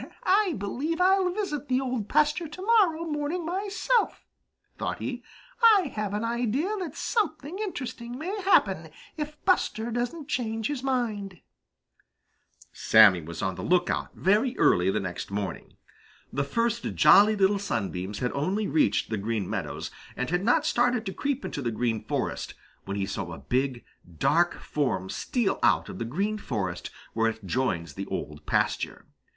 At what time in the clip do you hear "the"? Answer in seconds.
1.67-1.79, 13.53-13.61, 14.89-14.99, 16.33-16.43, 19.11-19.17, 21.61-21.69, 25.99-26.05, 27.93-28.07